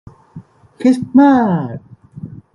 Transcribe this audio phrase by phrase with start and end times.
[0.79, 1.33] คริสต์มา
[1.75, 1.77] ส